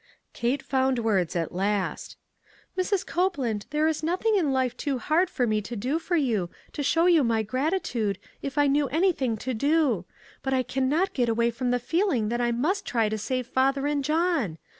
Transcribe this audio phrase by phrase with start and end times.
[0.33, 2.17] Kate found words at last."
[2.75, 3.05] Mrs.
[3.05, 6.81] Copeland, there is nothing in life too hard for me to do for you, to
[6.81, 10.05] show you my gratitude, if I knew anything to do.
[10.41, 13.45] But I can not get away from the feeling that I must try to save
[13.45, 14.57] father and John.